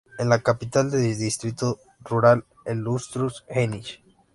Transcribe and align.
Es 0.17 0.25
la 0.25 0.41
capital 0.41 0.89
del 0.89 1.15
distrito 1.15 1.79
rural 2.03 2.43
del 2.65 2.83
Unstrut-Heinich. 2.87 3.99